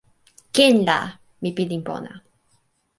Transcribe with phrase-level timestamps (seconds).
[0.55, 0.99] ken la,
[1.41, 2.13] mi pilin pona.